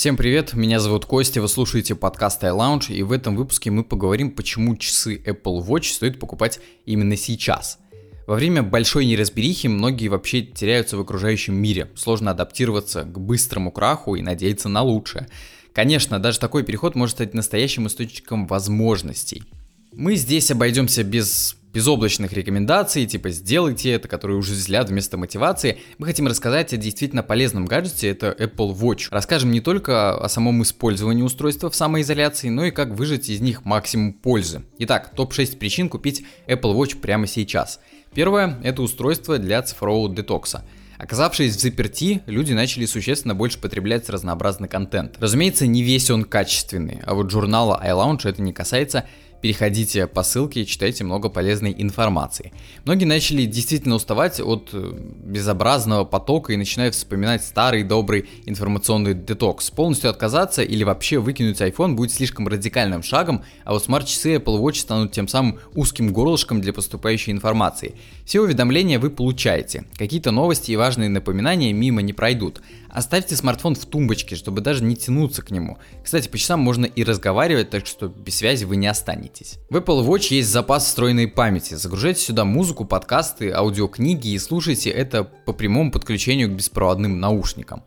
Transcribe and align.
Всем 0.00 0.16
привет, 0.16 0.54
меня 0.54 0.80
зовут 0.80 1.04
Костя, 1.04 1.42
вы 1.42 1.48
слушаете 1.48 1.94
подкаст 1.94 2.42
iLounge, 2.42 2.90
и 2.94 3.02
в 3.02 3.12
этом 3.12 3.36
выпуске 3.36 3.70
мы 3.70 3.84
поговорим, 3.84 4.30
почему 4.30 4.74
часы 4.78 5.22
Apple 5.26 5.62
Watch 5.62 5.92
стоит 5.92 6.18
покупать 6.18 6.58
именно 6.86 7.18
сейчас. 7.18 7.78
Во 8.26 8.34
время 8.34 8.62
большой 8.62 9.04
неразберихи 9.04 9.66
многие 9.66 10.08
вообще 10.08 10.40
теряются 10.40 10.96
в 10.96 11.00
окружающем 11.00 11.54
мире, 11.54 11.90
сложно 11.96 12.30
адаптироваться 12.30 13.02
к 13.02 13.20
быстрому 13.20 13.70
краху 13.70 14.14
и 14.14 14.22
надеяться 14.22 14.70
на 14.70 14.80
лучшее. 14.80 15.28
Конечно, 15.74 16.18
даже 16.18 16.40
такой 16.40 16.62
переход 16.62 16.94
может 16.94 17.16
стать 17.16 17.34
настоящим 17.34 17.86
источником 17.86 18.46
возможностей. 18.46 19.42
Мы 19.92 20.16
здесь 20.16 20.50
обойдемся 20.50 21.04
без 21.04 21.58
безоблачных 21.72 22.32
рекомендаций, 22.32 23.06
типа 23.06 23.30
сделайте 23.30 23.90
это, 23.92 24.08
которые 24.08 24.36
уже 24.38 24.52
взгляд 24.52 24.88
вместо 24.88 25.16
мотивации, 25.16 25.78
мы 25.98 26.06
хотим 26.06 26.26
рассказать 26.26 26.72
о 26.72 26.76
действительно 26.76 27.22
полезном 27.22 27.66
гаджете, 27.66 28.08
это 28.08 28.34
Apple 28.38 28.74
Watch. 28.74 29.08
Расскажем 29.10 29.52
не 29.52 29.60
только 29.60 30.16
о 30.16 30.28
самом 30.28 30.62
использовании 30.62 31.22
устройства 31.22 31.70
в 31.70 31.76
самоизоляции, 31.76 32.48
но 32.48 32.64
и 32.64 32.70
как 32.70 32.90
выжать 32.90 33.28
из 33.28 33.40
них 33.40 33.64
максимум 33.64 34.12
пользы. 34.12 34.62
Итак, 34.78 35.12
топ-6 35.14 35.56
причин 35.58 35.88
купить 35.88 36.24
Apple 36.46 36.74
Watch 36.74 36.98
прямо 36.98 37.26
сейчас. 37.26 37.80
Первое– 38.14 38.58
это 38.64 38.82
устройство 38.82 39.38
для 39.38 39.62
цифрового 39.62 40.12
детокса. 40.14 40.64
Оказавшись 40.98 41.56
в 41.56 41.60
заперти, 41.60 42.20
люди 42.26 42.52
начали 42.52 42.84
существенно 42.84 43.34
больше 43.34 43.58
потреблять 43.58 44.10
разнообразный 44.10 44.68
контент. 44.68 45.16
Разумеется, 45.18 45.66
не 45.66 45.82
весь 45.82 46.10
он 46.10 46.24
качественный, 46.24 47.00
а 47.06 47.14
вот 47.14 47.30
журнала 47.30 47.80
iLounge 47.82 48.28
это 48.28 48.42
не 48.42 48.52
касается, 48.52 49.06
переходите 49.40 50.06
по 50.06 50.22
ссылке 50.22 50.62
и 50.62 50.66
читайте 50.66 51.04
много 51.04 51.28
полезной 51.28 51.74
информации. 51.76 52.52
Многие 52.84 53.04
начали 53.04 53.44
действительно 53.46 53.94
уставать 53.94 54.40
от 54.40 54.70
э, 54.72 54.92
безобразного 55.24 56.04
потока 56.04 56.52
и 56.52 56.56
начинают 56.56 56.94
вспоминать 56.94 57.44
старый 57.44 57.82
добрый 57.82 58.28
информационный 58.46 59.14
детокс. 59.14 59.70
Полностью 59.70 60.10
отказаться 60.10 60.62
или 60.62 60.84
вообще 60.84 61.18
выкинуть 61.18 61.60
iPhone 61.60 61.94
будет 61.94 62.12
слишком 62.12 62.48
радикальным 62.48 63.02
шагом, 63.02 63.44
а 63.64 63.72
вот 63.72 63.84
смарт-часы 63.84 64.36
Apple 64.36 64.60
Watch 64.60 64.76
станут 64.76 65.12
тем 65.12 65.28
самым 65.28 65.58
узким 65.74 66.12
горлышком 66.12 66.60
для 66.60 66.72
поступающей 66.72 67.32
информации. 67.32 67.94
Все 68.24 68.40
уведомления 68.40 68.98
вы 68.98 69.10
получаете, 69.10 69.84
какие-то 69.96 70.30
новости 70.30 70.70
и 70.72 70.76
важные 70.76 71.08
напоминания 71.08 71.72
мимо 71.72 72.02
не 72.02 72.12
пройдут. 72.12 72.60
Оставьте 72.90 73.36
смартфон 73.36 73.74
в 73.74 73.86
тумбочке, 73.86 74.34
чтобы 74.36 74.60
даже 74.60 74.82
не 74.82 74.96
тянуться 74.96 75.42
к 75.42 75.50
нему. 75.50 75.78
Кстати, 76.02 76.28
по 76.28 76.38
часам 76.38 76.60
можно 76.60 76.86
и 76.86 77.04
разговаривать, 77.04 77.70
так 77.70 77.86
что 77.86 78.08
без 78.08 78.36
связи 78.36 78.64
вы 78.64 78.76
не 78.76 78.88
останетесь. 78.88 79.29
В 79.68 79.76
Apple 79.76 80.06
Watch 80.06 80.34
есть 80.34 80.50
запас 80.50 80.84
встроенной 80.84 81.28
памяти. 81.28 81.74
Загружайте 81.74 82.20
сюда 82.20 82.44
музыку, 82.44 82.84
подкасты, 82.84 83.50
аудиокниги 83.50 84.28
и 84.28 84.38
слушайте 84.38 84.90
это 84.90 85.24
по 85.24 85.52
прямому 85.52 85.90
подключению 85.90 86.48
к 86.48 86.52
беспроводным 86.52 87.20
наушникам. 87.20 87.82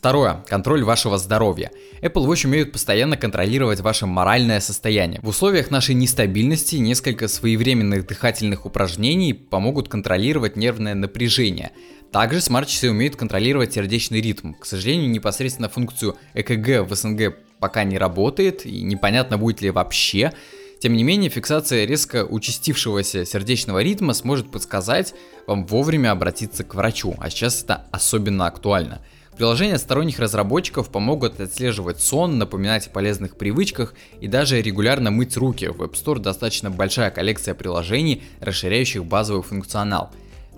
Второе. 0.00 0.42
Контроль 0.48 0.82
вашего 0.82 1.18
здоровья. 1.18 1.70
Apple 2.00 2.26
Watch 2.26 2.46
умеют 2.46 2.72
постоянно 2.72 3.18
контролировать 3.18 3.80
ваше 3.80 4.06
моральное 4.06 4.60
состояние. 4.60 5.20
В 5.22 5.28
условиях 5.28 5.70
нашей 5.70 5.94
нестабильности 5.94 6.76
несколько 6.76 7.28
своевременных 7.28 8.06
дыхательных 8.06 8.64
упражнений 8.64 9.34
помогут 9.34 9.90
контролировать 9.90 10.56
нервное 10.56 10.94
напряжение. 10.94 11.72
Также 12.12 12.40
смарт-часы 12.40 12.90
умеют 12.90 13.16
контролировать 13.16 13.74
сердечный 13.74 14.22
ритм. 14.22 14.54
К 14.54 14.64
сожалению, 14.64 15.10
непосредственно 15.10 15.68
функцию 15.68 16.16
ЭКГ 16.32 16.88
в 16.88 16.94
СНГ 16.94 17.36
пока 17.60 17.84
не 17.84 17.98
работает 17.98 18.64
и 18.64 18.80
непонятно 18.80 19.36
будет 19.36 19.60
ли 19.60 19.70
вообще. 19.70 20.32
Тем 20.80 20.94
не 20.94 21.04
менее, 21.04 21.28
фиксация 21.28 21.84
резко 21.84 22.24
участившегося 22.24 23.26
сердечного 23.26 23.82
ритма 23.82 24.14
сможет 24.14 24.50
подсказать 24.50 25.14
вам 25.46 25.66
вовремя 25.66 26.10
обратиться 26.10 26.64
к 26.64 26.74
врачу, 26.74 27.14
а 27.18 27.28
сейчас 27.28 27.62
это 27.62 27.84
особенно 27.90 28.46
актуально. 28.46 29.02
Приложения 29.36 29.78
сторонних 29.78 30.18
разработчиков 30.18 30.88
помогут 30.88 31.38
отслеживать 31.38 32.00
сон, 32.00 32.38
напоминать 32.38 32.86
о 32.86 32.90
полезных 32.90 33.36
привычках 33.36 33.94
и 34.20 34.26
даже 34.26 34.60
регулярно 34.62 35.10
мыть 35.10 35.36
руки. 35.36 35.66
В 35.66 35.82
App 35.82 35.92
Store 35.92 36.18
достаточно 36.18 36.70
большая 36.70 37.10
коллекция 37.10 37.54
приложений, 37.54 38.22
расширяющих 38.40 39.04
базовый 39.04 39.42
функционал. 39.42 40.10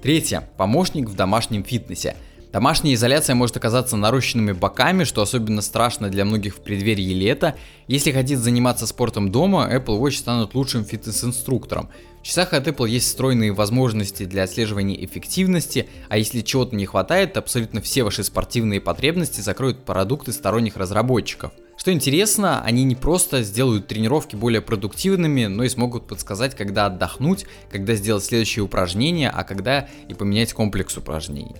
Третье. 0.02 0.48
Помощник 0.56 1.08
в 1.08 1.14
домашнем 1.14 1.64
фитнесе. 1.64 2.16
Домашняя 2.52 2.92
изоляция 2.94 3.34
может 3.34 3.56
оказаться 3.56 3.96
нарощенными 3.96 4.52
боками, 4.52 5.04
что 5.04 5.22
особенно 5.22 5.62
страшно 5.62 6.10
для 6.10 6.26
многих 6.26 6.56
в 6.56 6.60
преддверии 6.60 7.14
лета. 7.14 7.56
Если 7.86 8.12
хотите 8.12 8.36
заниматься 8.36 8.86
спортом 8.86 9.30
дома, 9.32 9.70
Apple 9.72 9.98
Watch 9.98 10.18
станут 10.18 10.54
лучшим 10.54 10.84
фитнес-инструктором. 10.84 11.88
В 12.20 12.24
часах 12.24 12.52
от 12.52 12.68
Apple 12.68 12.90
есть 12.90 13.06
встроенные 13.06 13.52
возможности 13.52 14.26
для 14.26 14.42
отслеживания 14.42 15.02
эффективности, 15.02 15.88
а 16.10 16.18
если 16.18 16.42
чего-то 16.42 16.76
не 16.76 16.84
хватает, 16.84 17.38
абсолютно 17.38 17.80
все 17.80 18.04
ваши 18.04 18.22
спортивные 18.22 18.82
потребности 18.82 19.40
закроют 19.40 19.86
продукты 19.86 20.32
сторонних 20.32 20.76
разработчиков. 20.76 21.52
Что 21.78 21.90
интересно, 21.90 22.62
они 22.62 22.84
не 22.84 22.94
просто 22.94 23.42
сделают 23.42 23.88
тренировки 23.88 24.36
более 24.36 24.60
продуктивными, 24.60 25.46
но 25.46 25.64
и 25.64 25.70
смогут 25.70 26.06
подсказать, 26.06 26.54
когда 26.54 26.86
отдохнуть, 26.86 27.46
когда 27.70 27.94
сделать 27.94 28.24
следующее 28.24 28.62
упражнение, 28.62 29.30
а 29.30 29.42
когда 29.42 29.88
и 30.06 30.12
поменять 30.12 30.52
комплекс 30.52 30.96
упражнений. 30.98 31.56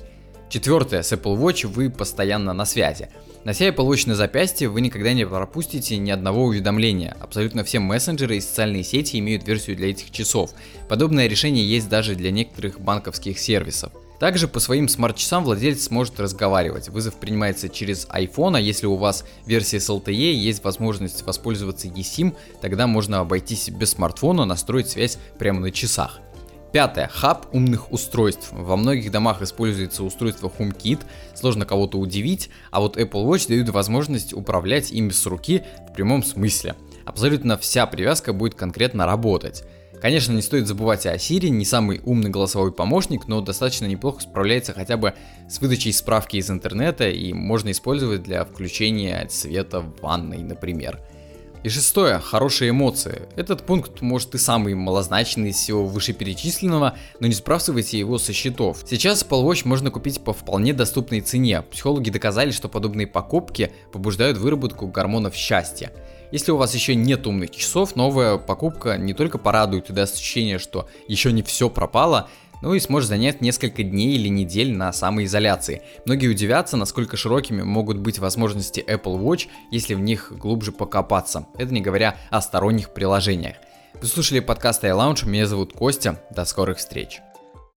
Четвертое, 0.53 1.03
с 1.03 1.11
Apple 1.15 1.39
Watch 1.39 1.67
вы 1.67 1.89
постоянно 1.89 2.53
на 2.53 2.67
связи. 2.67 3.09
Нося 3.45 3.69
Apple 3.69 3.89
Watch 3.89 4.07
на 4.07 4.15
запястье, 4.15 4.69
вы 4.69 4.83
никогда 4.83 5.15
не 5.15 5.27
пропустите 5.27 5.97
ни 5.97 6.11
одного 6.11 6.45
уведомления. 6.45 7.17
Абсолютно 7.21 7.65
все 7.65 7.79
мессенджеры 7.79 8.37
и 8.37 8.41
социальные 8.43 8.85
сети 8.85 9.19
имеют 9.19 9.49
версию 9.49 9.77
для 9.77 9.89
этих 9.89 10.11
часов. 10.11 10.51
Подобное 10.91 11.27
решение 11.27 11.67
есть 11.67 11.89
даже 11.89 12.15
для 12.17 12.31
некоторых 12.31 12.83
банковских 12.83 13.39
сервисов. 13.39 13.95
Также 14.21 14.47
по 14.47 14.61
своим 14.61 14.89
смарт-часам 14.89 15.43
владелец 15.43 15.85
сможет 15.85 16.21
разговаривать. 16.21 16.91
Вызов 16.91 17.15
принимается 17.15 17.71
через 17.71 18.07
iPhone, 18.09 18.59
а 18.59 18.61
если 18.61 18.85
у 18.85 18.97
вас 18.97 19.25
версия 19.47 19.81
с 19.81 19.89
LTE, 19.89 20.35
есть 20.35 20.63
возможность 20.65 21.23
воспользоваться 21.23 21.89
eSIM, 21.89 22.35
тогда 22.61 22.87
можно 22.87 23.21
обойтись 23.21 23.71
без 23.71 23.93
смартфона, 23.93 24.45
настроить 24.45 24.91
связь 24.91 25.17
прямо 25.39 25.61
на 25.61 25.71
часах. 25.71 26.21
Пятое. 26.73 27.07
Хаб 27.09 27.49
умных 27.53 27.93
устройств. 27.93 28.49
Во 28.51 28.77
многих 28.77 29.11
домах 29.11 29.43
используется 29.43 30.05
устройство 30.05 30.51
HomeKit, 30.59 31.01
сложно 31.35 31.67
кого-то 31.67 31.99
удивить, 31.99 32.49
а 32.71 32.81
вот 32.81 32.97
Apple 32.97 33.27
Watch 33.27 33.47
дают 33.47 33.69
возможность 33.69 34.33
управлять 34.33 34.91
ими 34.91 35.11
с 35.11 35.27
руки 35.27 35.63
в 35.91 35.93
прямом 35.93 36.23
смысле. 36.23 36.75
Абсолютно 37.05 37.59
вся 37.59 37.87
привязка 37.87 38.33
будет 38.33 38.55
конкретно 38.55 39.05
работать. 39.05 39.65
Конечно, 40.01 40.33
не 40.33 40.43
стоит 40.43 40.67
забывать 40.67 41.07
о 41.07 41.15
Siri, 41.15 41.51
не 41.51 41.65
самый 41.65 42.01
умный 42.05 42.31
голосовой 42.31 42.73
помощник, 42.73 43.29
но 43.29 43.41
достаточно 43.41 43.85
неплохо 43.85 44.23
справляется 44.23 44.73
хотя 44.73 44.97
бы 44.97 45.15
с 45.49 45.61
выдачей 45.61 45.93
справки 45.93 46.39
из 46.39 46.51
интернета 46.51 47.09
и 47.09 47.35
можно 47.35 47.71
использовать 47.71 48.23
для 48.23 48.45
включения 48.45 49.29
света 49.31 49.81
в 49.81 50.01
ванной, 50.01 50.43
например. 50.43 51.01
И 51.63 51.69
шестое, 51.69 52.19
хорошие 52.19 52.71
эмоции. 52.71 53.29
Этот 53.37 53.63
пункт 53.63 54.01
может 54.01 54.35
и 54.35 54.39
самый 54.39 54.75
малозначный 54.75 55.51
из 55.51 55.57
всего 55.57 55.87
вышеперечисленного, 55.87 56.97
но 57.21 57.29
не 57.29 57.35
сбрасывайте 57.35 58.01
его 58.01 58.19
со 58.19 58.33
счетов. 58.33 58.83
Сейчас 58.85 59.25
Apple 59.25 59.45
Watch 59.45 59.63
можно 59.65 59.93
купить 59.93 60.25
по 60.25 60.33
вполне 60.33 60.73
доступной 60.73 61.21
цене. 61.21 61.63
Психологи 61.63 62.11
доказали, 62.11 62.51
что 62.51 62.69
подобные 62.69 63.07
покупки 63.07 63.73
побуждают 63.93 64.39
выработку 64.39 64.89
гормонов 64.89 65.37
счастья. 65.37 65.93
Если 66.33 66.51
у 66.51 66.57
вас 66.57 66.75
еще 66.75 66.97
нет 66.97 67.27
умных 67.29 67.51
часов, 67.51 67.95
новая 67.95 68.39
покупка 68.39 68.97
не 68.97 69.15
только 69.15 69.39
порадует 69.39 69.89
и 69.89 69.93
даст 69.93 70.17
ощущение, 70.17 70.59
что 70.59 70.89
еще 71.07 71.31
не 71.31 71.43
все 71.43 71.71
пропало, 71.71 72.29
ну 72.63 72.75
и 72.75 72.81
сможет 72.81 73.09
занять 73.09 73.41
несколько 73.41 73.83
дней 73.83 74.15
или 74.15 74.29
недель 74.29 74.73
на 74.73 74.93
самоизоляции. 74.93 75.83
Многие 76.07 76.29
удивятся, 76.29 76.77
насколько 76.77 77.17
широкими 77.17 77.63
могут 77.63 77.99
быть 77.99 78.19
возможности 78.19 78.81
Apple 78.81 79.21
Watch, 79.21 79.49
если 79.71 79.95
в 79.95 80.01
них 80.01 80.33
глубже 80.33 80.73
покопаться. 80.73 81.47
Это 81.59 81.75
не 81.75 81.81
говоря 81.81 82.17
о 82.31 82.41
сторонних 82.41 82.95
приложениях. 82.95 83.57
Вы 84.01 84.07
слушали 84.07 84.41
подкаст 84.41 84.85
iLounge, 84.85 85.29
меня 85.29 85.47
зовут 85.47 85.75
Костя, 85.75 86.23
до 86.31 86.45
скорых 86.45 86.79
встреч. 86.79 87.21